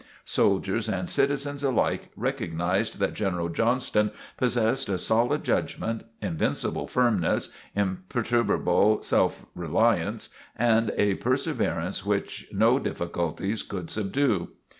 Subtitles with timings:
[0.25, 9.03] Soldiers and citizens alike recognized that General Johnston possessed a solid judgment, invincible firmness, imperturbable
[9.03, 14.47] self reliance and a perseverance which no difficulties could subdue.